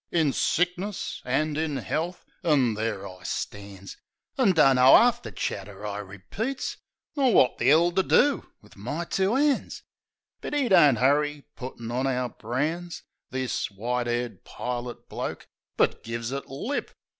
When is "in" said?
0.11-0.33, 1.57-1.77